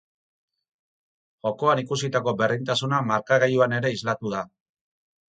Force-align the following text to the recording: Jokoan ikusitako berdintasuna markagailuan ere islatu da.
Jokoan 1.47 1.81
ikusitako 1.81 2.33
berdintasuna 2.39 3.01
markagailuan 3.09 3.77
ere 3.81 3.93
islatu 3.97 4.33
da. 4.33 4.41